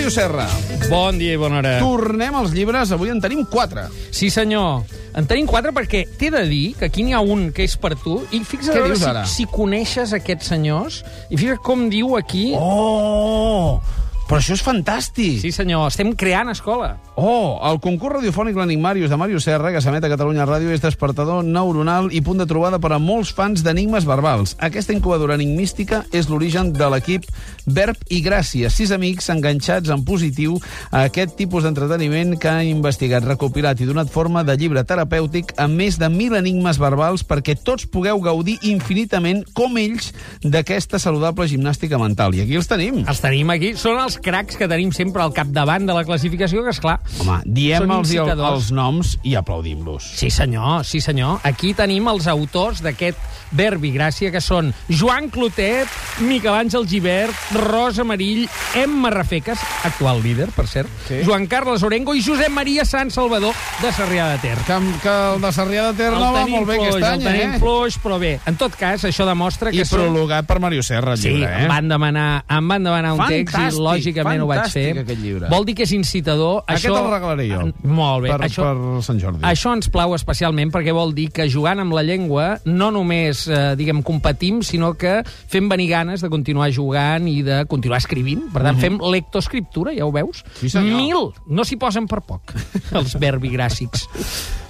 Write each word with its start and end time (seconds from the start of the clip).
Mario 0.00 0.10
Serra. 0.16 0.48
Bon 0.88 1.18
dia 1.20 1.34
i 1.34 1.36
bona 1.36 1.58
hora. 1.58 1.74
Tornem 1.76 2.32
als 2.38 2.54
llibres, 2.56 2.88
avui 2.96 3.10
en 3.12 3.18
tenim 3.20 3.42
quatre. 3.44 3.82
Sí, 4.08 4.30
senyor. 4.32 4.86
En 5.12 5.26
tenim 5.28 5.44
quatre 5.44 5.74
perquè 5.76 6.06
t'he 6.16 6.30
de 6.32 6.40
dir 6.48 6.72
que 6.78 6.86
aquí 6.88 7.04
n'hi 7.04 7.12
ha 7.12 7.20
un 7.20 7.50
que 7.52 7.66
és 7.68 7.74
per 7.76 7.90
tu 8.00 8.14
i 8.32 8.40
fixa't 8.40 8.72
Què 8.72 8.80
a 8.80 8.86
veure 8.86 8.94
dius 8.94 9.02
si, 9.02 9.10
ara? 9.10 9.26
si 9.28 9.44
coneixes 9.52 10.14
aquests 10.16 10.48
senyors 10.54 11.02
i 11.28 11.36
fixa't 11.36 11.60
com 11.66 11.90
diu 11.92 12.14
aquí... 12.16 12.54
Oh! 12.56 13.82
Però 14.30 14.38
això 14.38 14.54
és 14.54 14.60
fantàstic! 14.62 15.40
Sí, 15.42 15.50
senyor, 15.50 15.88
estem 15.90 16.12
creant 16.14 16.52
escola. 16.52 16.92
Oh, 17.18 17.58
el 17.66 17.80
concurs 17.82 18.20
radiofònic 18.20 18.54
l'Enigmarius 18.54 19.10
de 19.10 19.16
Mario 19.18 19.40
Serra, 19.42 19.72
que 19.74 19.80
s'emet 19.82 20.04
a 20.06 20.10
Catalunya 20.12 20.44
Ràdio, 20.46 20.70
és 20.70 20.78
despertador 20.84 21.42
neuronal 21.42 22.12
i 22.14 22.20
punt 22.22 22.38
de 22.38 22.46
trobada 22.46 22.78
per 22.78 22.92
a 22.94 23.00
molts 23.02 23.32
fans 23.34 23.64
d'enigmes 23.66 24.06
verbals. 24.06 24.52
Aquesta 24.62 24.94
incubadora 24.94 25.34
enigmística 25.34 26.04
és 26.14 26.28
l'origen 26.30 26.70
de 26.70 26.90
l'equip 26.94 27.26
Verb 27.66 27.98
i 28.06 28.20
Gràcia, 28.22 28.70
sis 28.70 28.92
amics 28.94 29.32
enganxats 29.34 29.90
en 29.90 30.04
positiu 30.06 30.60
a 30.92 31.02
aquest 31.08 31.34
tipus 31.34 31.66
d'entreteniment 31.66 32.38
que 32.38 32.52
han 32.52 32.70
investigat, 32.70 33.26
recopilat 33.26 33.82
i 33.82 33.90
donat 33.90 34.14
forma 34.14 34.46
de 34.46 34.54
llibre 34.54 34.86
terapèutic 34.86 35.56
amb 35.58 35.74
més 35.82 35.98
de 35.98 36.06
mil 36.06 36.38
enigmes 36.38 36.78
verbals 36.78 37.26
perquè 37.26 37.58
tots 37.58 37.90
pugueu 37.90 38.22
gaudir 38.22 38.60
infinitament, 38.62 39.42
com 39.58 39.74
ells, 39.82 40.12
d'aquesta 40.46 41.02
saludable 41.02 41.50
gimnàstica 41.50 41.98
mental. 41.98 42.38
I 42.38 42.46
aquí 42.46 42.62
els 42.62 42.70
tenim. 42.70 43.02
Els 43.10 43.26
tenim 43.26 43.50
aquí. 43.58 43.74
Són 43.74 43.98
els 43.98 44.19
cracs 44.22 44.56
que 44.60 44.68
tenim 44.70 44.92
sempre 44.92 45.22
al 45.22 45.32
capdavant 45.36 45.86
de 45.88 45.94
la 45.96 46.04
classificació, 46.04 46.62
que, 46.64 46.70
és 46.74 46.80
clar. 46.80 46.98
Home, 47.20 47.40
diem-los 47.46 47.86
Són 47.86 47.96
el, 47.96 48.04
incitadors. 48.06 48.54
els 48.54 48.70
noms 48.72 49.14
i 49.26 49.34
aplaudim-los. 49.38 50.10
Sí, 50.20 50.30
senyor, 50.30 50.84
sí, 50.84 51.00
senyor. 51.00 51.40
Aquí 51.44 51.74
tenim 51.74 52.08
els 52.12 52.26
autors 52.30 52.82
d'aquest 52.84 53.18
verb 53.52 53.82
i 53.84 53.90
gràcia, 53.92 54.30
que 54.30 54.40
són 54.40 54.72
Joan 54.88 55.28
Clotet, 55.34 55.88
Miquel 56.22 56.54
Àngel 56.54 56.86
Givert, 56.86 57.34
Rosa 57.66 58.04
Marill, 58.06 58.44
Emma 58.78 59.10
Rafeques, 59.10 59.58
actual 59.84 60.22
líder, 60.22 60.50
per 60.54 60.66
cert, 60.70 60.88
Sí. 61.08 61.22
Joan 61.26 61.46
Carles 61.50 61.82
Orengo 61.82 62.14
i 62.14 62.22
Josep 62.22 62.50
Maria 62.54 62.84
Sant 62.84 63.10
Salvador 63.10 63.54
de 63.82 63.90
Sarrià 63.92 64.28
de 64.30 64.38
Ter. 64.38 64.56
Que, 64.66 64.76
que 65.02 65.14
el 65.34 65.40
de 65.42 65.50
Sarrià 65.52 65.88
de 65.90 65.96
Ter 65.98 66.12
no 66.12 66.32
va 66.32 66.44
molt 66.46 66.68
bé 66.68 66.76
fluix, 66.76 66.88
aquest 66.94 67.06
any, 67.08 67.20
el 67.20 67.26
tenim 67.26 67.54
eh? 67.56 67.58
fluix, 67.58 67.96
però 68.02 68.18
bé, 68.22 68.32
en 68.46 68.56
tot 68.60 68.76
cas, 68.78 69.04
això 69.08 69.26
demostra 69.26 69.72
que 69.74 69.82
I 69.82 69.88
prologat 69.90 70.46
per 70.46 70.60
Mario 70.62 70.82
Serra, 70.86 71.16
el 71.16 71.18
Sí, 71.18 71.30
llibre, 71.34 71.50
eh? 71.50 71.64
em 71.64 71.72
van 71.72 71.88
demanar, 71.90 72.28
em 72.48 72.68
van 72.70 72.86
demanar 72.86 73.12
un 73.16 73.24
text 73.26 73.56
i 73.56 73.58
Fantàstic, 73.58 73.80
lògicament 74.10 74.42
ho 74.42 74.48
vaig 74.50 74.60
fer. 74.66 74.84
fantàstic, 74.90 75.02
aquest 75.04 75.22
llibre. 75.24 75.50
Vol 75.50 75.66
dir 75.68 75.74
que 75.78 75.86
és 75.86 75.94
incitador. 75.96 76.62
Aquest 76.66 76.88
això... 76.88 76.98
el 77.00 77.10
regalaré 77.12 77.46
jo. 77.50 77.62
Molt 77.82 78.24
bé. 78.26 78.32
Per, 78.32 78.40
això... 78.46 78.66
per 78.66 79.04
Sant 79.06 79.20
Jordi. 79.22 79.42
Això 79.46 79.74
ens 79.76 79.90
plau 79.92 80.14
especialment 80.16 80.72
perquè 80.74 80.94
vol 80.96 81.14
dir 81.16 81.28
que 81.34 81.48
jugant 81.50 81.82
amb 81.82 81.96
la 81.96 82.04
llengua 82.06 82.48
no 82.68 82.90
només, 82.94 83.46
eh, 83.48 83.74
diguem, 83.78 84.02
competim, 84.06 84.62
sinó 84.66 84.92
que 85.00 85.20
fem 85.26 85.68
venir 85.70 85.90
ganes 85.92 86.24
de 86.24 86.30
continuar 86.32 86.70
jugant 86.74 87.28
i 87.30 87.40
de 87.46 87.62
continuar 87.70 88.00
escrivint. 88.02 88.46
Per 88.54 88.64
tant, 88.66 88.80
fem 88.80 89.00
lectoescriptura, 89.00 89.94
ja 89.96 90.06
ho 90.08 90.14
veus? 90.14 90.44
Sí, 90.60 90.70
senyor. 90.72 90.96
Mil! 91.00 91.30
No 91.50 91.66
s'hi 91.66 91.78
posen 91.80 92.08
per 92.10 92.22
poc, 92.26 92.54
els 92.98 93.16
verbigràssics. 93.20 94.08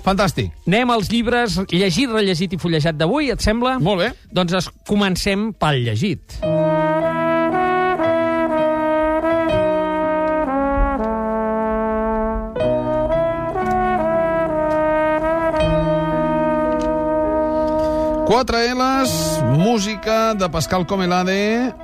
Fantàstic. 0.05 0.55
Anem 0.69 0.95
als 0.95 1.11
llibres 1.13 1.59
llegit, 1.69 2.09
rellegit 2.11 2.57
i 2.57 2.61
fullejat 2.61 2.97
d'avui, 3.01 3.31
et 3.35 3.45
sembla? 3.45 3.77
Molt 3.85 4.05
bé. 4.05 4.13
Doncs 4.33 4.57
es, 4.63 4.71
comencem 4.89 5.51
pel 5.61 5.85
llegit. 5.85 6.41
Quatre 18.31 18.73
L's, 18.73 19.43
música 19.59 20.35
de 20.35 20.49
Pascal 20.49 20.87
Comelade 20.87 21.75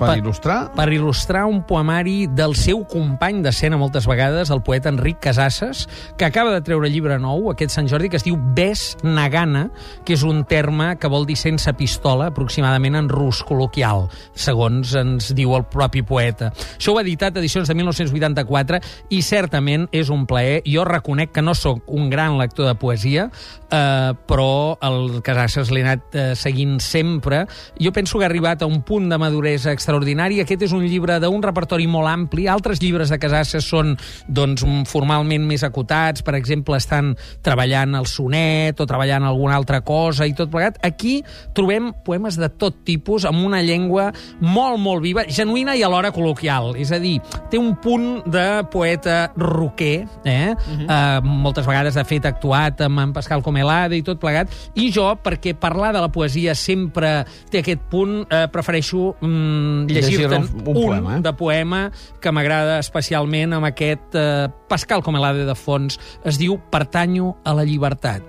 per 0.00 0.08
Pa- 0.08 0.16
il·lustrar. 0.18 0.58
per 0.74 0.88
il·lustrar 0.92 1.44
un 1.46 1.60
poemari 1.68 2.26
del 2.26 2.56
seu 2.56 2.82
company 2.88 3.42
d'escena 3.44 3.76
moltes 3.78 4.06
vegades, 4.08 4.50
el 4.50 4.62
poeta 4.64 4.88
Enric 4.90 5.20
Casasses, 5.20 5.84
que 6.16 6.24
acaba 6.24 6.50
de 6.54 6.62
treure 6.64 6.88
llibre 6.90 7.18
nou 7.20 7.50
aquest 7.52 7.74
Sant 7.76 7.88
Jordi, 7.90 8.08
que 8.08 8.16
es 8.18 8.24
diu 8.24 8.38
Bes 8.56 8.96
Nagana, 9.04 9.68
que 10.04 10.14
és 10.16 10.22
un 10.26 10.42
terme 10.48 10.94
que 10.98 11.10
vol 11.12 11.26
dir 11.28 11.36
sense 11.36 11.70
pistola, 11.76 12.30
aproximadament 12.32 12.96
en 12.96 13.08
rus 13.12 13.42
col·loquial, 13.46 14.08
segons 14.34 14.94
ens 14.98 15.30
diu 15.36 15.54
el 15.56 15.64
propi 15.70 16.02
poeta. 16.02 16.50
Això 16.78 16.94
ho 16.94 16.98
ha 16.98 17.04
editat 17.04 17.36
edicions 17.36 17.68
de 17.68 17.74
1984 17.78 18.80
i 19.10 19.20
certament 19.22 19.86
és 19.92 20.08
un 20.10 20.24
plaer. 20.26 20.62
Jo 20.66 20.84
reconec 20.88 21.32
que 21.32 21.42
no 21.44 21.54
sóc 21.54 21.82
un 21.86 22.08
gran 22.10 22.38
lector 22.40 22.66
de 22.66 22.74
poesia, 22.74 23.28
eh, 23.70 24.12
però 24.26 24.78
el 24.80 25.20
Casasses 25.22 25.70
l'he 25.70 25.82
anat 25.84 26.14
eh, 26.14 26.34
seguint 26.34 26.78
sempre. 26.80 27.44
Jo 27.78 27.92
penso 27.92 28.18
que 28.18 28.24
ha 28.24 28.30
arribat 28.30 28.62
a 28.62 28.66
un 28.66 28.82
punt 28.82 29.08
de 29.10 29.18
maduresa 29.18 29.72
extraordinari. 29.90 30.38
Aquest 30.40 30.62
és 30.68 30.72
un 30.76 30.84
llibre 30.86 31.18
d'un 31.22 31.42
repertori 31.42 31.88
molt 31.90 32.08
ampli. 32.08 32.46
Altres 32.48 32.80
llibres 32.82 33.10
de 33.10 33.18
Casasses 33.18 33.66
són 33.66 33.96
doncs, 34.28 34.62
formalment 34.86 35.42
més 35.48 35.64
acotats. 35.66 36.22
Per 36.22 36.36
exemple, 36.38 36.78
estan 36.78 37.16
treballant 37.42 37.96
el 37.98 38.06
sonet 38.06 38.78
o 38.80 38.86
treballant 38.86 39.26
alguna 39.26 39.56
altra 39.58 39.80
cosa 39.82 40.28
i 40.28 40.34
tot 40.36 40.52
plegat. 40.52 40.78
Aquí 40.86 41.20
trobem 41.56 41.90
poemes 42.06 42.38
de 42.38 42.48
tot 42.54 42.84
tipus, 42.86 43.26
amb 43.26 43.42
una 43.44 43.62
llengua 43.66 44.10
molt, 44.40 44.78
molt 44.78 45.02
viva, 45.02 45.26
genuïna 45.26 45.74
i 45.76 45.82
alhora 45.82 46.12
col·loquial. 46.14 46.76
És 46.78 46.92
a 46.94 47.00
dir, 47.02 47.18
té 47.50 47.58
un 47.58 47.74
punt 47.82 48.22
de 48.30 48.46
poeta 48.70 49.32
roquer, 49.36 50.06
eh? 50.24 50.54
Uh 50.54 50.78
-huh. 50.78 50.86
eh 50.88 51.20
moltes 51.20 51.66
vegades, 51.66 51.94
de 51.94 52.04
fet, 52.04 52.24
actuat 52.26 52.80
amb 52.80 53.00
en 53.00 53.12
Pascal 53.12 53.42
Comelade 53.42 53.96
i 53.96 54.02
tot 54.02 54.20
plegat. 54.20 54.48
I 54.74 54.90
jo, 54.92 55.18
perquè 55.22 55.54
parlar 55.54 55.92
de 55.92 56.00
la 56.00 56.12
poesia 56.12 56.54
sempre 56.54 57.24
té 57.50 57.58
aquest 57.58 57.80
punt, 57.90 58.26
eh, 58.30 58.46
prefereixo 58.52 59.16
mm, 59.20 59.79
llegir-te 59.88 60.28
Llegir 60.28 60.38
un- 60.38 60.68
un 60.68 60.74
poema, 60.74 61.16
eh? 61.16 61.20
de 61.20 61.32
poema 61.32 61.90
que 62.20 62.32
m'agrada 62.32 62.78
especialment 62.78 63.52
amb 63.54 63.64
aquest 63.66 64.14
eh, 64.14 64.48
Pascal 64.68 65.02
Comelade 65.02 65.44
de 65.46 65.54
fons. 65.54 65.98
Es 66.24 66.38
diu 66.38 66.58
Pertanyo 66.70 67.36
a 67.44 67.54
la 67.54 67.64
llibertat. 67.64 68.22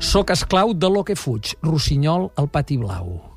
Soc 0.00 0.30
esclau 0.30 0.72
de 0.74 0.88
lo 0.90 1.04
que 1.04 1.14
fuig, 1.14 1.54
rossinyol 1.62 2.30
al 2.36 2.48
pati 2.48 2.78
blau. 2.80 3.29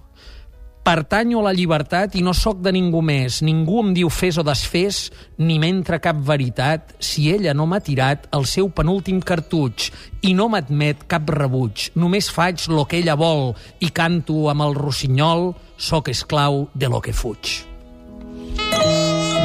Pertanyo 0.84 1.40
a 1.40 1.46
la 1.46 1.54
llibertat 1.56 2.18
i 2.20 2.22
no 2.26 2.34
sóc 2.36 2.58
de 2.60 2.74
ningú 2.76 3.00
més. 3.00 3.38
Ningú 3.40 3.80
em 3.80 3.94
diu 3.96 4.10
fes 4.12 4.36
o 4.36 4.44
desfés, 4.44 5.06
ni 5.40 5.56
m'entra 5.56 6.02
cap 6.04 6.18
veritat 6.28 6.92
si 7.00 7.30
ella 7.32 7.54
no 7.56 7.64
m'ha 7.72 7.80
tirat 7.80 8.26
el 8.36 8.44
seu 8.52 8.68
penúltim 8.68 9.22
cartutx 9.24 9.94
i 10.28 10.34
no 10.36 10.50
m'admet 10.52 11.06
cap 11.08 11.32
rebuig. 11.32 11.88
Només 11.96 12.28
faig 12.28 12.68
lo 12.68 12.84
que 12.84 13.00
ella 13.00 13.16
vol 13.16 13.54
i 13.80 13.94
canto 13.96 14.50
amb 14.52 14.66
el 14.68 14.76
rossinyol, 14.76 15.54
sóc 15.78 16.12
esclau 16.12 16.66
de 16.76 16.92
lo 16.92 17.00
que 17.00 17.16
fuig. 17.16 17.64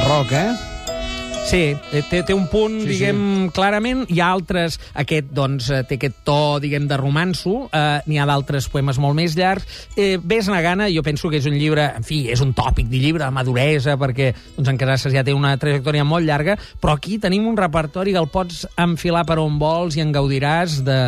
Rock, 0.09 0.35
eh? 0.35 0.78
Sí, 1.49 1.73
eh, 1.73 2.03
té, 2.11 2.19
té 2.29 2.35
un 2.37 2.45
punt, 2.53 2.75
Sí, 2.83 2.91
diguem, 2.91 3.21
sí. 3.47 3.53
clarament. 3.57 4.03
Hi 4.13 4.19
ha 4.21 4.27
altres, 4.35 4.75
aquest, 5.01 5.31
doncs, 5.33 5.71
eh, 5.73 5.81
té 5.89 5.97
aquest 5.97 6.19
to, 6.27 6.59
diguem, 6.61 6.85
de 6.91 6.97
romanço. 7.01 7.71
Eh, 7.73 8.01
N'hi 8.05 8.19
ha 8.21 8.27
d'altres 8.29 8.67
poemes 8.69 8.99
molt 9.01 9.17
més 9.17 9.33
llargs. 9.39 9.65
Eh, 9.97 10.19
Ves 10.21 10.51
Nagana, 10.53 10.91
jo 10.93 11.03
penso 11.03 11.31
que 11.31 11.39
és 11.41 11.47
un 11.49 11.57
llibre, 11.57 11.87
en 11.97 12.05
fi, 12.05 12.27
és 12.29 12.43
un 12.45 12.53
tòpic 12.53 12.91
de 12.93 13.01
llibre, 13.01 13.25
de 13.25 13.31
maduresa, 13.33 13.97
perquè 13.97 14.35
doncs, 14.59 14.69
en 14.69 14.77
Casasses 14.77 15.15
ja 15.15 15.25
té 15.25 15.33
una 15.33 15.55
trajectòria 15.57 16.05
molt 16.05 16.29
llarga, 16.29 16.59
però 16.83 16.99
aquí 16.99 17.17
tenim 17.19 17.47
un 17.49 17.57
repertori 17.57 18.13
que 18.13 18.21
el 18.21 18.29
pots 18.29 18.67
enfilar 18.77 19.25
per 19.25 19.39
on 19.41 19.57
vols 19.59 19.97
i 19.97 20.05
en 20.05 20.13
gaudiràs 20.13 20.83
de 20.85 20.99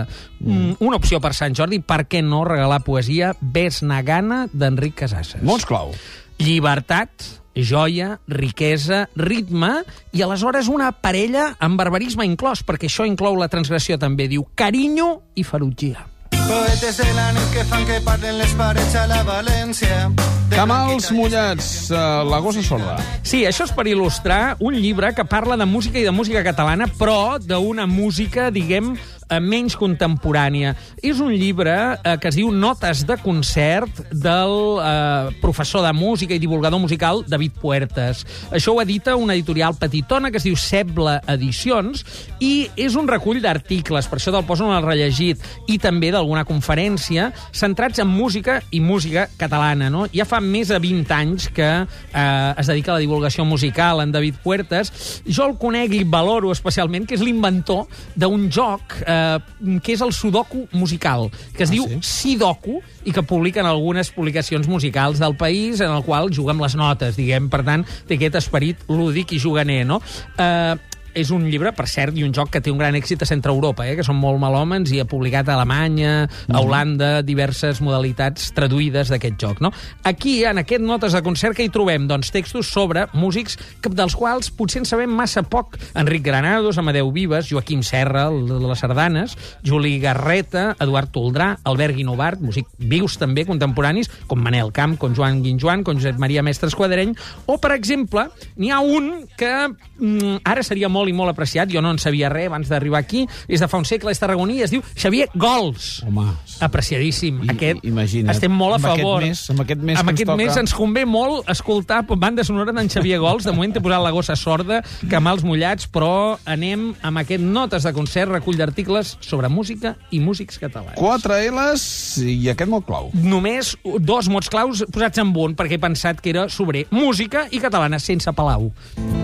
mm. 0.41 0.81
una 0.81 0.97
opció 0.97 1.21
per 1.21 1.35
Sant 1.37 1.53
Jordi. 1.53 1.83
Per 1.85 2.07
què 2.09 2.25
no 2.25 2.47
regalar 2.49 2.81
poesia? 2.81 3.35
Ves 3.41 3.83
Nagana, 3.83 4.47
d'Enric 4.53 5.03
Casasses. 5.05 5.45
Mots 5.45 5.69
clau. 5.69 5.93
Llibertat, 6.41 7.40
joia, 7.55 8.19
riquesa, 8.29 9.09
ritme 9.17 9.81
i 10.13 10.23
aleshores 10.23 10.69
una 10.69 10.93
parella 10.93 11.55
amb 11.59 11.81
barbarisme 11.81 12.27
inclòs, 12.29 12.65
perquè 12.67 12.91
això 12.91 13.07
inclou 13.09 13.39
la 13.41 13.51
transgressió 13.53 13.99
també. 13.99 14.29
Diu 14.31 14.47
carinyo 14.55 15.11
i 15.35 15.45
ferotgia. 15.45 16.07
Poetes 16.51 16.97
de 16.99 17.07
la 17.15 17.29
nit 17.37 17.53
que 17.55 17.63
fan 17.71 17.85
que 17.87 18.01
parlen 18.03 18.39
les 18.41 18.53
parets 18.59 18.95
a 18.99 19.05
la 19.07 19.21
València. 19.27 20.09
Camals 20.51 21.13
mullats, 21.15 21.69
uh, 21.95 22.25
la 22.27 22.41
gossa 22.43 22.63
sorda. 22.67 22.97
Sí, 23.23 23.45
això 23.47 23.69
és 23.69 23.75
per 23.77 23.85
il·lustrar 23.87 24.57
un 24.59 24.75
llibre 24.75 25.13
que 25.15 25.25
parla 25.31 25.55
de 25.61 25.67
música 25.71 26.01
i 26.01 26.07
de 26.07 26.11
música 26.11 26.43
catalana, 26.43 26.89
però 26.99 27.39
d'una 27.39 27.87
música, 27.87 28.49
diguem, 28.51 28.97
eh, 29.31 29.41
menys 29.41 29.77
contemporània. 29.79 30.75
És 31.03 31.21
un 31.23 31.33
llibre 31.33 31.77
eh, 31.95 32.17
que 32.21 32.31
es 32.31 32.37
diu 32.39 32.51
Notes 32.53 33.05
de 33.07 33.17
concert 33.23 34.03
del 34.11 34.55
eh, 34.83 35.31
professor 35.41 35.85
de 35.87 35.93
música 35.97 36.35
i 36.35 36.43
divulgador 36.43 36.81
musical 36.83 37.25
David 37.29 37.57
Puertas. 37.61 38.25
Això 38.51 38.75
ho 38.75 38.83
edita 38.83 39.17
una 39.17 39.37
editorial 39.39 39.77
petitona 39.79 40.31
que 40.31 40.41
es 40.41 40.47
diu 40.47 40.59
Sebla 40.59 41.21
Edicions 41.31 42.05
i 42.41 42.69
és 42.77 42.97
un 42.99 43.09
recull 43.09 43.41
d'articles, 43.43 44.09
per 44.11 44.19
això 44.19 44.35
te'l 44.35 44.47
poso 44.49 44.67
en 44.67 44.77
el 44.77 44.85
rellegit, 44.85 45.41
i 45.71 45.79
també 45.81 46.11
d'alguna 46.13 46.45
conferència 46.49 47.31
centrats 47.57 48.01
en 48.03 48.11
música 48.11 48.61
i 48.71 48.81
música 48.83 49.29
catalana. 49.39 49.91
No? 49.93 50.07
Ja 50.15 50.27
fa 50.29 50.41
més 50.43 50.73
de 50.73 50.81
20 50.83 51.15
anys 51.15 51.49
que 51.55 51.71
eh, 51.71 52.53
es 52.59 52.71
dedica 52.71 52.93
a 52.93 52.99
la 52.99 53.05
divulgació 53.05 53.45
musical 53.45 54.03
en 54.03 54.13
David 54.13 54.41
Puertas. 54.43 54.93
Jo 55.27 55.47
el 55.49 55.57
conec 55.61 55.95
i 55.97 56.05
valoro 56.05 56.53
especialment, 56.55 57.07
que 57.07 57.17
és 57.19 57.25
l'inventor 57.25 57.87
d'un 58.19 58.49
joc 58.53 58.99
eh, 59.05 59.20
eh, 59.21 59.79
que 59.85 59.93
és 59.97 60.01
el 60.05 60.13
Sudoku 60.17 60.67
musical, 60.73 61.29
que 61.57 61.65
es 61.65 61.71
Ah, 61.71 61.75
diu 61.77 61.87
sí? 61.89 62.01
Sidoku 62.03 62.81
i 63.05 63.13
que 63.13 63.23
publiquen 63.23 63.67
algunes 63.69 64.11
publicacions 64.11 64.69
musicals 64.69 65.21
del 65.21 65.37
país 65.37 65.81
en 65.81 65.91
el 65.93 66.03
qual 66.05 66.31
juga 66.35 66.53
amb 66.57 66.65
les 66.65 66.77
notes, 66.77 67.17
diguem. 67.17 67.49
Per 67.53 67.63
tant, 67.67 67.85
té 68.09 68.17
aquest 68.19 68.41
esperit 68.41 68.87
lúdic 68.89 69.33
i 69.37 69.41
juganer, 69.43 69.85
no? 69.87 70.01
Eh, 70.39 70.77
és 71.15 71.31
un 71.35 71.45
llibre, 71.49 71.73
per 71.77 71.87
cert, 71.91 72.17
i 72.19 72.25
un 72.27 72.35
joc 72.37 72.53
que 72.55 72.61
té 72.63 72.73
un 72.73 72.79
gran 72.81 72.97
èxit 72.99 73.23
a 73.23 73.29
Centre 73.29 73.53
Europa, 73.53 73.87
eh, 73.89 73.97
que 73.99 74.07
són 74.07 74.19
molt 74.21 74.41
malòmens 74.43 74.93
i 74.95 75.01
ha 75.01 75.07
publicat 75.09 75.49
a 75.49 75.57
Alemanya, 75.59 76.29
a 76.49 76.61
Holanda, 76.61 77.11
diverses 77.27 77.81
modalitats 77.85 78.51
traduïdes 78.57 79.11
d'aquest 79.13 79.39
joc. 79.41 79.61
No? 79.65 79.73
Aquí, 80.05 80.41
en 80.45 80.63
aquest 80.63 80.85
Notes 80.91 81.15
de 81.15 81.23
concert, 81.23 81.55
que 81.57 81.65
hi 81.65 81.73
trobem 81.73 82.07
doncs, 82.11 82.33
textos 82.35 82.71
sobre 82.73 83.07
músics 83.13 83.57
que, 83.83 83.93
dels 83.95 84.17
quals 84.17 84.51
potser 84.55 84.83
en 84.83 84.89
sabem 84.89 85.13
massa 85.13 85.43
poc. 85.47 85.77
Enric 85.99 86.25
Granados, 86.27 86.79
Amadeu 86.79 87.11
Vives, 87.15 87.49
Joaquim 87.51 87.83
Serra, 87.87 88.29
el 88.31 88.49
de 88.49 88.61
les 88.65 88.83
sardanes, 88.83 89.37
Juli 89.67 89.99
Garreta, 90.03 90.75
Eduard 90.81 91.13
Toldrà, 91.15 91.53
Albert 91.65 91.97
Guinovart, 91.97 92.43
músic 92.43 92.69
vius 92.79 93.19
també, 93.21 93.47
contemporanis, 93.49 94.11
com 94.31 94.43
Manel 94.43 94.73
Camp, 94.77 94.97
com 95.01 95.15
Joan 95.17 95.43
Guinjoan, 95.45 95.85
com 95.87 95.99
Josep 95.99 96.19
Maria 96.21 96.45
Mestres 96.47 96.77
Quadreny, 96.77 97.15
o, 97.47 97.59
per 97.63 97.73
exemple, 97.77 98.27
n'hi 98.57 98.73
ha 98.73 98.81
un 98.85 99.11
que 99.39 99.53
mm, 99.71 100.43
ara 100.45 100.65
seria 100.67 100.91
molt 100.93 101.00
i 101.09 101.13
molt 101.13 101.31
apreciat, 101.31 101.71
jo 101.73 101.81
no 101.81 101.91
en 101.91 101.99
sabia 101.99 102.29
res 102.29 102.47
abans 102.49 102.69
d'arribar 102.69 103.01
aquí, 103.01 103.27
és 103.49 103.61
de 103.61 103.69
fa 103.69 103.79
un 103.79 103.85
segle, 103.85 104.11
és 104.13 104.19
tarragoní, 104.19 104.61
es 104.63 104.71
diu 104.71 104.83
Xavier 104.97 105.29
Gols. 105.35 106.03
Home, 106.07 106.27
Apreciadíssim. 106.61 107.43
I- 107.45 107.51
aquest, 107.55 107.85
imagina't. 107.85 108.31
estem 108.35 108.53
molt 108.53 108.73
a 108.73 108.77
Amb 108.77 108.85
aquest 108.87 109.03
favor. 109.03 109.23
mes- 109.23 109.51
amb 109.51 109.61
aquest 109.61 109.81
mes 109.81 109.99
amb 109.99 110.07
que 110.07 110.11
ens 110.11 110.21
aquest 110.21 110.27
toca. 110.27 110.37
mes 110.45 110.57
ens 110.57 110.75
convé 110.75 111.07
molt 111.07 111.49
escoltar 111.49 112.05
banda 112.07 112.45
sonora 112.45 112.73
d'en 112.73 112.89
Xavier 112.89 113.19
Gols. 113.19 113.45
De 113.45 113.53
moment 113.53 113.73
t'he 113.73 113.81
posat 113.81 114.03
la 114.03 114.11
gossa 114.11 114.37
sorda, 114.37 114.83
camals 115.09 115.43
mullats, 115.45 115.89
però 115.91 116.39
anem 116.45 116.95
amb 117.03 117.19
aquest 117.19 117.41
notes 117.43 117.83
de 117.83 117.93
concert, 117.93 118.31
recull 118.31 118.57
d'articles 118.57 119.17
sobre 119.21 119.49
música 119.49 119.97
i 120.11 120.21
músics 120.21 120.59
catalans. 120.59 120.95
Quatre 120.97 121.51
L's 121.51 122.19
i 122.19 122.49
aquest 122.49 122.69
molt 122.71 122.85
clau. 122.87 123.11
Només 123.15 123.77
dos 124.01 124.29
mots 124.29 124.49
claus 124.49 124.85
posats 124.93 125.19
en 125.19 125.33
un, 125.37 125.55
perquè 125.57 125.73
he 125.73 125.79
pensat 125.79 126.21
que 126.21 126.31
era 126.31 126.49
sobre 126.49 126.87
música 126.91 127.47
i 127.51 127.59
catalana, 127.61 127.99
sense 127.99 128.31
palau. 128.33 128.73
Estar 128.97 129.20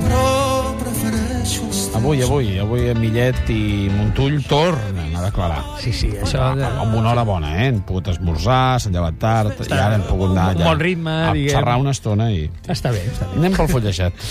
Avui, 1.94 2.22
avui, 2.22 2.58
avui 2.58 2.88
Millet 2.98 3.50
i 3.54 3.86
Montull 3.94 4.40
tornen 4.50 5.14
a 5.14 5.20
declarar. 5.22 5.60
Sí, 5.78 5.92
sí, 5.94 6.08
això... 6.10 6.48
De... 6.58 6.66
Amb 6.66 6.96
una 6.98 7.12
hora 7.12 7.22
bona, 7.26 7.52
eh? 7.60 7.68
Han 7.70 7.84
pogut 7.86 8.08
esmorzar, 8.10 8.80
s'han 8.82 8.96
llevat 8.96 9.20
tard, 9.22 9.52
i 9.62 9.68
ara 9.70 9.94
han 9.94 10.06
pogut 10.08 10.32
anar 10.32 10.48
allà 10.56 10.66
bon 10.66 10.80
ritme, 10.82 11.14
a 11.28 11.34
diguem. 11.36 11.54
xerrar 11.54 11.76
una 11.82 11.92
estona 11.94 12.32
i... 12.34 12.48
Està 12.66 12.90
bé, 12.90 13.04
està 13.12 13.28
bé. 13.30 13.38
Anem 13.38 13.54
pel 13.54 13.70
fullejat. 13.70 14.24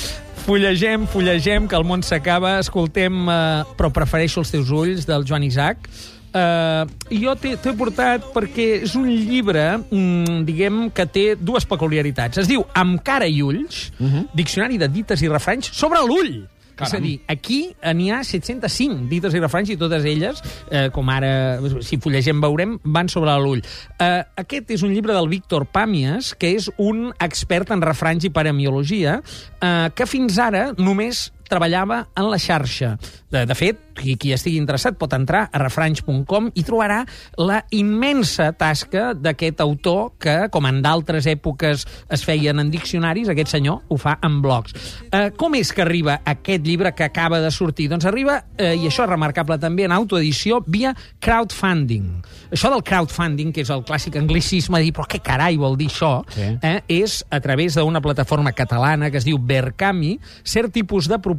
Fullegem, 0.44 1.06
fullegem, 1.10 1.70
que 1.72 1.80
el 1.80 1.88
món 1.88 2.04
s'acaba. 2.04 2.58
Escoltem, 2.62 3.22
eh, 3.32 3.78
però 3.80 3.94
prefereixo 3.96 4.44
els 4.44 4.52
teus 4.52 4.74
ulls, 4.76 5.08
del 5.08 5.24
Joan 5.30 5.48
Isaac. 5.48 5.88
Uh, 6.36 6.84
jo 7.16 7.32
t'he 7.40 7.54
t'he 7.64 7.72
portat 7.80 8.26
perquè 8.34 8.66
és 8.84 8.98
un 9.00 9.06
llibre, 9.08 9.78
mm, 9.88 10.42
diguem, 10.44 10.82
que 10.92 11.06
té 11.08 11.24
dues 11.40 11.64
peculiaritats. 11.64 12.44
Es 12.44 12.52
diu 12.52 12.66
Amb 12.76 13.00
cara 13.08 13.24
i 13.32 13.40
ulls, 13.40 13.94
uh 13.96 14.04
-huh. 14.04 14.26
diccionari 14.36 14.78
de 14.78 14.90
dites 14.92 15.22
i 15.24 15.32
refranys 15.32 15.72
sobre 15.72 16.04
l'ull. 16.04 16.44
És 16.82 16.94
a 16.94 17.00
dir, 17.00 17.20
aquí 17.32 17.60
n'hi 17.96 18.10
ha 18.12 18.22
705 18.26 19.08
dites 19.12 19.36
i 19.36 19.42
refranys 19.44 19.72
i 19.72 19.78
totes 19.80 20.06
elles, 20.08 20.42
eh, 20.70 20.90
com 20.94 21.10
ara, 21.14 21.60
si 21.86 22.00
fullegem 22.02 22.42
veurem, 22.44 22.78
van 22.84 23.10
sobre 23.12 23.36
l'ull. 23.40 23.64
Eh, 24.00 24.24
aquest 24.44 24.76
és 24.76 24.84
un 24.84 24.92
llibre 24.94 25.16
del 25.16 25.30
Víctor 25.32 25.68
Pàmies, 25.72 26.34
que 26.40 26.52
és 26.56 26.70
un 26.78 27.08
expert 27.24 27.72
en 27.72 27.84
refranys 27.86 28.28
i 28.28 28.34
paremiologia, 28.34 29.22
eh, 29.62 29.90
que 29.96 30.10
fins 30.10 30.40
ara 30.42 30.74
només 30.78 31.32
treballava 31.50 32.08
en 32.18 32.30
la 32.32 32.40
xarxa. 32.42 32.96
De, 33.32 33.46
de 33.46 33.56
fet, 33.58 33.80
qui, 33.96 34.16
qui 34.20 34.32
estigui 34.36 34.58
interessat 34.60 34.96
pot 35.00 35.12
entrar 35.16 35.46
a 35.52 35.60
refranys.com 35.60 36.50
i 36.56 36.64
trobarà 36.68 37.02
la 37.40 37.62
immensa 37.76 38.50
tasca 38.56 39.14
d'aquest 39.16 39.60
autor 39.64 40.14
que, 40.20 40.36
com 40.52 40.68
en 40.70 40.82
d'altres 40.84 41.28
èpoques 41.32 41.86
es 42.12 42.24
feien 42.28 42.60
en 42.60 42.72
diccionaris, 42.72 43.30
aquest 43.32 43.54
senyor 43.56 43.82
ho 43.92 43.98
fa 44.00 44.18
en 44.24 44.42
blogs. 44.44 44.76
Eh, 45.12 45.30
com 45.38 45.56
és 45.60 45.72
que 45.76 45.84
arriba 45.84 46.20
aquest 46.26 46.64
llibre 46.66 46.94
que 46.96 47.04
acaba 47.08 47.40
de 47.44 47.52
sortir? 47.52 47.90
Doncs 47.92 48.06
arriba, 48.08 48.42
eh, 48.58 48.76
i 48.76 48.88
això 48.88 49.04
és 49.06 49.12
remarcable 49.12 49.58
també, 49.60 49.84
en 49.88 49.92
autoedició 49.96 50.62
via 50.68 50.96
crowdfunding. 51.20 52.08
Això 52.56 52.70
del 52.72 52.84
crowdfunding, 52.86 53.52
que 53.54 53.62
és 53.66 53.70
el 53.74 53.84
clàssic 53.88 54.16
anglicisme 54.20 54.80
dir 54.84 54.94
però 54.96 55.06
què 55.10 55.20
carai 55.24 55.58
vol 55.60 55.76
dir 55.78 55.88
això, 55.90 56.24
Sí. 56.30 56.58
eh, 56.62 56.82
és 56.88 57.24
a 57.30 57.40
través 57.40 57.76
d'una 57.76 58.02
plataforma 58.02 58.52
catalana 58.54 59.12
que 59.12 59.18
es 59.18 59.26
diu 59.26 59.38
Verkami, 59.40 60.20
cert 60.44 60.72
tipus 60.72 61.08
de 61.08 61.20
propostes, 61.20 61.35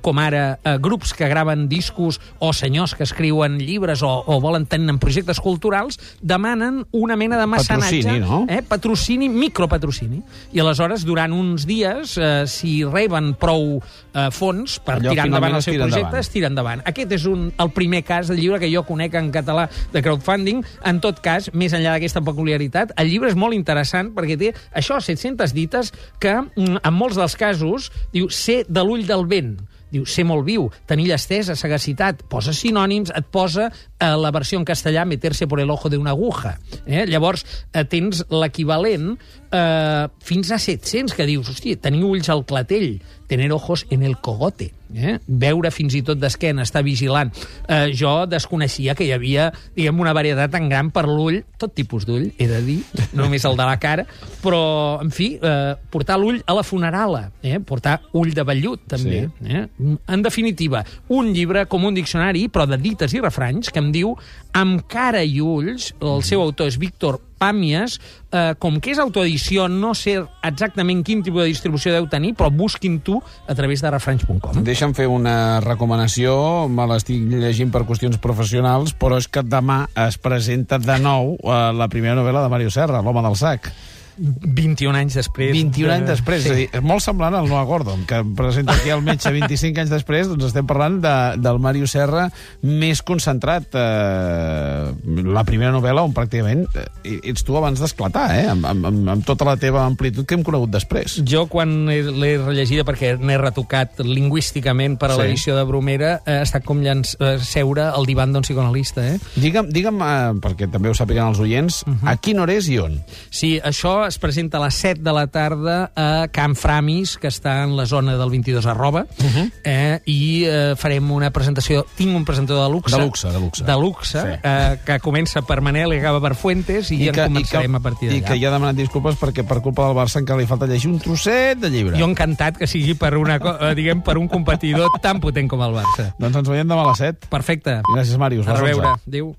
com 0.00 0.18
ara 0.22 0.58
eh, 0.64 0.76
grups 0.82 1.12
que 1.16 1.28
graven 1.30 1.68
discos 1.68 2.20
o 2.38 2.52
senyors 2.52 2.94
que 2.94 3.04
escriuen 3.04 3.58
llibres 3.58 4.02
o, 4.02 4.10
o 4.26 4.40
volen 4.40 4.66
tenir 4.66 4.96
projectes 5.00 5.40
culturals, 5.40 5.98
demanen 6.20 6.84
una 6.90 7.16
mena 7.16 7.38
de 7.38 7.46
mecenatge. 7.46 8.02
Patrocini, 8.02 8.20
no? 8.20 8.44
Eh, 8.48 8.62
patrocini, 8.66 9.28
micropatrocini. 9.28 10.22
I 10.52 10.62
aleshores, 10.62 11.04
durant 11.06 11.32
uns 11.36 11.66
dies, 11.68 12.16
eh, 12.18 12.44
si 12.50 12.80
reben 12.84 13.34
prou 13.38 13.78
eh, 13.78 14.28
fons 14.34 14.78
per 14.84 14.98
Allò 14.98 15.14
tirar 15.14 15.26
endavant 15.28 15.58
el 15.58 15.64
seu 15.64 15.74
tira 15.74 15.86
projecte, 15.86 16.06
endavant. 16.06 16.24
es 16.24 16.32
tira 16.32 16.50
endavant. 16.50 16.84
Aquest 16.90 17.14
és 17.16 17.26
un, 17.30 17.48
el 17.60 17.72
primer 17.76 18.02
cas 18.06 18.30
del 18.30 18.40
llibre 18.40 18.60
que 18.62 18.70
jo 18.72 18.84
conec 18.88 19.14
en 19.18 19.30
català 19.34 19.68
de 19.92 20.02
crowdfunding. 20.04 20.64
En 20.86 21.00
tot 21.04 21.20
cas, 21.24 21.50
més 21.54 21.74
enllà 21.76 21.94
d'aquesta 21.96 22.22
peculiaritat, 22.26 22.94
el 23.00 23.10
llibre 23.12 23.30
és 23.30 23.38
molt 23.38 23.56
interessant 23.56 24.12
perquè 24.16 24.38
té 24.40 24.52
això, 24.76 25.00
700 25.00 25.54
dites, 25.56 25.92
que 26.22 26.34
mm, 26.40 26.82
en 26.82 26.96
molts 26.96 27.18
dels 27.20 27.36
casos 27.38 27.90
diu 28.14 28.30
ser 28.32 28.62
de 28.68 28.84
l'ull 28.84 29.06
del 29.20 29.28
vent. 29.30 29.60
Diu, 29.90 30.04
ser 30.06 30.22
molt 30.22 30.44
viu, 30.46 30.68
tenir 30.86 31.08
llestesa, 31.08 31.56
sagacitat, 31.58 32.22
posa 32.30 32.54
sinònims, 32.54 33.10
et 33.16 33.26
posa 33.34 33.66
eh, 33.66 34.12
la 34.14 34.30
versió 34.30 34.60
en 34.60 34.66
castellà 34.66 35.02
meterse 35.04 35.48
por 35.50 35.60
el 35.60 35.70
ojo 35.70 35.90
de 35.90 35.98
una 35.98 36.14
aguja. 36.14 36.58
Eh? 36.86 37.06
Llavors, 37.10 37.42
eh, 37.72 37.82
tens 37.90 38.22
l'equivalent 38.30 39.16
eh, 39.16 40.06
fins 40.22 40.52
a 40.54 40.60
700, 40.62 41.16
que 41.18 41.26
dius, 41.26 41.50
hòstia, 41.50 41.80
tenir 41.82 42.04
ulls 42.06 42.30
al 42.30 42.46
clatell, 42.46 43.00
tener 43.26 43.50
ojos 43.52 43.86
en 43.90 44.06
el 44.06 44.20
cogote, 44.22 44.70
eh? 44.94 45.18
veure 45.26 45.70
fins 45.74 45.94
i 45.98 46.02
tot 46.06 46.20
d'esquena, 46.20 46.64
estar 46.66 46.82
vigilant. 46.86 47.32
Eh, 47.68 47.90
jo 47.96 48.12
desconeixia 48.30 48.94
que 48.98 49.06
hi 49.06 49.12
havia, 49.14 49.50
diguem, 49.76 50.00
una 50.02 50.14
varietat 50.16 50.52
tan 50.54 50.68
gran 50.70 50.90
per 50.94 51.06
l'ull, 51.08 51.40
tot 51.60 51.74
tipus 51.76 52.06
d'ull, 52.08 52.30
he 52.38 52.48
de 52.50 52.60
dir, 52.66 52.78
no 53.12 53.24
només 53.24 53.44
el 53.48 53.58
de 53.58 53.68
la 53.68 53.78
cara, 53.82 54.06
però, 54.42 54.62
en 55.02 55.12
fi, 55.14 55.32
eh, 55.36 55.74
portar 55.92 56.18
l'ull 56.20 56.40
a 56.46 56.56
la 56.56 56.66
funerala, 56.66 57.26
eh? 57.42 57.58
portar 57.60 57.98
ull 58.18 58.34
de 58.34 58.44
vellut, 58.46 58.86
també. 58.90 59.24
Sí. 59.38 59.56
Eh? 59.56 59.96
En 60.10 60.26
definitiva, 60.26 60.84
un 61.16 61.32
llibre 61.34 61.66
com 61.70 61.86
un 61.86 61.96
diccionari, 61.96 62.48
però 62.52 62.66
de 62.68 62.80
dites 62.80 63.14
i 63.14 63.22
refranys, 63.22 63.70
que 63.70 63.82
em 63.82 63.90
diu 63.94 64.16
Amb 64.50 64.82
cara 64.90 65.20
i 65.22 65.38
ulls, 65.38 65.92
el 66.02 66.24
seu 66.26 66.40
autor 66.42 66.66
és 66.66 66.78
Víctor 66.80 67.20
Pàmies, 67.40 67.96
eh, 68.30 68.54
com 68.60 68.76
que 68.80 68.92
és 68.92 69.00
autoedició, 69.00 69.66
no 69.72 69.94
sé 69.96 70.18
exactament 70.46 71.02
quin 71.06 71.22
tipus 71.24 71.42
de 71.42 71.48
distribució 71.48 71.94
deu 71.94 72.08
tenir, 72.12 72.34
però 72.36 72.50
busquin 72.52 73.00
tu 73.00 73.16
a 73.20 73.56
través 73.56 73.80
de 73.80 73.90
refranys.com. 73.90 74.60
Deixa'm 74.66 74.92
fer 74.94 75.08
una 75.08 75.60
recomanació, 75.64 76.68
me 76.68 76.86
l'estic 76.90 77.24
llegint 77.32 77.72
per 77.72 77.86
qüestions 77.88 78.20
professionals, 78.20 78.92
però 78.92 79.18
és 79.20 79.28
que 79.28 79.42
demà 79.46 79.86
es 80.06 80.20
presenta 80.20 80.78
de 80.78 80.98
nou 81.00 81.38
eh, 81.40 81.62
la 81.72 81.88
primera 81.88 82.18
novel·la 82.20 82.44
de 82.44 82.52
Mario 82.52 82.70
Serra, 82.74 83.00
L'home 83.00 83.24
del 83.24 83.40
sac. 83.40 83.72
21 84.20 84.96
anys 84.98 85.14
després. 85.16 85.52
21 85.52 85.90
anys 85.94 86.06
de- 86.06 86.12
després, 86.12 86.42
sí. 86.42 86.48
és 86.48 86.52
a 86.52 86.56
dir, 86.58 86.68
és 86.76 86.82
molt 86.82 87.00
semblant 87.02 87.34
al 87.34 87.48
Noah 87.48 87.64
Gordon, 87.64 88.04
que 88.06 88.22
presenta 88.36 88.74
aquí 88.74 88.90
el 88.92 89.00
metge 89.02 89.30
25 89.32 89.80
anys 89.80 89.90
després, 89.90 90.28
doncs 90.28 90.44
estem 90.50 90.66
parlant 90.68 91.00
de, 91.00 91.14
del 91.40 91.58
Mario 91.58 91.86
Serra 91.88 92.28
més 92.62 93.00
concentrat. 93.02 93.64
Eh, 93.74 94.92
la 95.30 95.44
primera 95.48 95.72
novel·la 95.72 96.02
on 96.04 96.12
pràcticament 96.16 96.66
eh, 96.76 97.18
ets 97.32 97.44
tu 97.46 97.56
abans 97.58 97.80
d'esclatar, 97.80 98.26
eh, 98.38 98.46
amb, 98.52 98.66
amb, 98.68 98.86
amb, 98.90 99.08
amb 99.16 99.24
tota 99.26 99.46
la 99.48 99.56
teva 99.60 99.84
amplitud 99.86 100.26
que 100.28 100.36
hem 100.36 100.44
conegut 100.46 100.70
després. 100.74 101.18
Jo, 101.26 101.46
quan 101.50 101.88
he- 101.90 102.02
l'he 102.04 102.34
rellegida, 102.38 102.84
perquè 102.84 103.14
n'he 103.18 103.38
retocat 103.40 104.00
lingüísticament 104.04 104.98
per 105.00 105.10
a 105.10 105.14
Sí. 105.14 105.20
l'edició 105.22 105.56
de 105.56 105.64
Bromera, 105.64 106.20
eh, 106.26 106.38
ha 106.40 106.42
estat 106.42 106.64
com 106.64 106.80
llanç, 106.82 107.16
eh, 107.20 107.38
seure 107.40 107.88
al 107.88 108.06
divan 108.06 108.32
d'un 108.32 108.42
psicoanalista, 108.42 109.06
eh? 109.14 109.18
Digue'm, 109.36 109.70
digue'm 109.72 110.00
eh, 110.02 110.32
perquè 110.40 110.70
també 110.70 110.90
ho 110.90 110.94
sàpiguen 110.94 111.28
els 111.32 111.38
oients, 111.40 111.82
uh 111.86 111.92
-huh. 111.94 112.08
a 112.12 112.16
quina 112.16 112.42
hora 112.42 112.52
és 112.54 112.68
i 112.68 112.78
on? 112.78 113.00
Sí, 113.30 113.60
això 113.62 114.09
es 114.10 114.18
presenta 114.18 114.58
a 114.58 114.64
les 114.66 114.74
7 114.74 115.00
de 115.06 115.12
la 115.14 115.26
tarda 115.30 115.92
a 115.94 116.26
Camp 116.34 116.56
Framis, 116.58 117.16
que 117.16 117.30
està 117.30 117.62
en 117.64 117.76
la 117.78 117.86
zona 117.86 118.16
del 118.18 118.30
22 118.30 118.66
arroba, 118.66 119.06
uh 119.06 119.24
-huh. 119.24 119.50
eh, 119.64 120.00
i 120.06 120.44
eh, 120.46 120.74
farem 120.76 121.10
una 121.10 121.30
presentació... 121.30 121.86
Tinc 121.96 122.14
un 122.16 122.24
presentador 122.24 122.66
de 122.66 122.72
luxe. 122.74 122.96
De 122.96 123.02
luxe, 123.02 123.28
de 123.30 123.40
luxe. 123.40 123.64
De 123.64 123.76
luxe, 123.78 124.20
Sí. 124.20 124.38
eh, 124.42 124.78
que 124.84 124.98
comença 125.00 125.42
per 125.42 125.60
Manel 125.60 125.92
i 125.94 125.98
acaba 125.98 126.20
per 126.20 126.34
Fuentes, 126.34 126.90
i, 126.90 126.96
I 127.04 127.08
en 127.08 127.14
començarem 127.14 127.70
i 127.70 127.72
que, 127.72 127.76
a 127.76 127.80
partir 127.80 128.08
I 128.10 128.20
d'allà. 128.20 128.26
que 128.26 128.40
ja 128.40 128.48
ha 128.48 128.52
demanat 128.52 128.76
disculpes 128.76 129.16
perquè 129.16 129.46
per 129.46 129.60
culpa 129.62 129.86
del 129.86 129.96
Barça 129.96 130.18
encara 130.18 130.40
li 130.40 130.46
falta 130.46 130.66
llegir 130.66 130.90
un 130.90 130.98
trosset 130.98 131.58
de 131.58 131.70
llibre. 131.70 131.96
Jo 131.98 132.04
encantat 132.04 132.56
que 132.58 132.66
sigui 132.66 132.94
per, 132.94 133.16
una, 133.16 133.36
eh, 133.36 133.74
diguem, 133.74 134.02
per 134.02 134.18
un 134.18 134.28
competidor 134.28 134.88
tan 135.00 135.20
potent 135.20 135.48
com 135.48 135.62
el 135.62 135.72
Barça. 135.72 136.14
Doncs 136.18 136.36
ens 136.36 136.48
veiem 136.48 136.66
demà 136.68 136.82
a 136.82 136.88
les 136.88 136.98
7. 136.98 137.28
Perfecte. 137.30 137.80
Gràcies, 137.94 138.18
Màrius. 138.18 138.46
A 138.46 138.52
les 138.52 138.60
11. 138.60 138.66
reveure. 138.66 138.88
Adéu. 139.06 139.36